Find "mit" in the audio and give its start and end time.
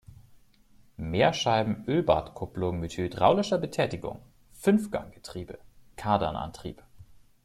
2.79-2.97